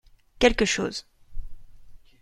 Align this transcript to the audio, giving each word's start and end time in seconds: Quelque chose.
Quelque 0.39 0.65
chose. 0.65 1.05